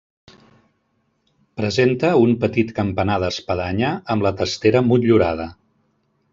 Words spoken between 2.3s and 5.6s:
petit campanar d'espadanya, amb la testera motllurada.